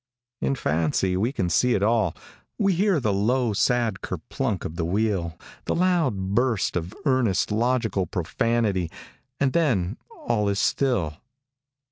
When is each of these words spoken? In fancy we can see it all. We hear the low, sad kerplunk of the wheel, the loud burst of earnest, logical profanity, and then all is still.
In 0.41 0.55
fancy 0.55 1.15
we 1.15 1.31
can 1.31 1.47
see 1.47 1.75
it 1.75 1.83
all. 1.83 2.15
We 2.57 2.73
hear 2.73 2.99
the 2.99 3.13
low, 3.13 3.53
sad 3.53 4.01
kerplunk 4.01 4.65
of 4.65 4.75
the 4.75 4.83
wheel, 4.83 5.37
the 5.65 5.75
loud 5.75 6.33
burst 6.33 6.75
of 6.75 6.95
earnest, 7.05 7.51
logical 7.51 8.07
profanity, 8.07 8.89
and 9.39 9.53
then 9.53 9.97
all 10.09 10.49
is 10.49 10.57
still. 10.57 11.17